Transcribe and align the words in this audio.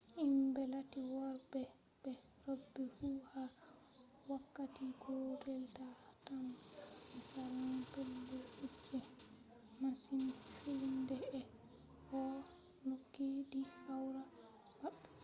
himɓe 0.15 0.61
latti 0.73 0.99
worɓe 1.15 1.61
be 2.01 2.11
roɓe 2.45 2.83
fu 2.97 3.07
ha 3.31 3.43
wakkati 4.27 4.85
gotel 5.01 5.63
ta 5.77 5.87
tamma 6.25 6.57
ɓe 7.09 7.19
salan 7.29 7.77
pellel 7.91 8.43
kuje 8.55 8.97
mashin 9.81 10.23
filnde 10.57 11.15
ɓe 11.31 11.39
ɗo 12.07 12.21
nyukki 12.85 13.25
ni 13.51 13.59
awra 13.95 14.23
maɓɓe 14.81 15.09